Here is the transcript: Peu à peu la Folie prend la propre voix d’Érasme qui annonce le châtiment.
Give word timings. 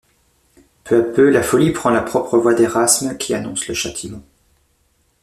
Peu 0.83 1.11
à 1.11 1.13
peu 1.13 1.29
la 1.29 1.43
Folie 1.43 1.69
prend 1.73 1.91
la 1.91 2.01
propre 2.01 2.39
voix 2.39 2.55
d’Érasme 2.55 3.19
qui 3.19 3.35
annonce 3.35 3.67
le 3.67 3.75
châtiment. 3.75 4.23